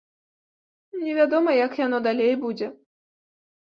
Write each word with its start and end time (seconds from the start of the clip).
Не 1.03 1.11
вядома, 1.19 1.51
як 1.65 1.79
яно 1.85 1.97
далей 2.11 2.33
будзе. 2.45 2.67